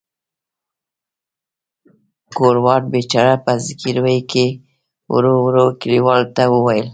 ګوروان 2.35 2.83
بیچاره 2.91 3.35
په 3.43 3.51
زګیروي 3.65 4.19
کې 4.31 4.45
ورو 5.13 5.33
ورو 5.45 5.65
کلیوالو 5.79 6.31
ته 6.35 6.43
وویل. 6.53 6.87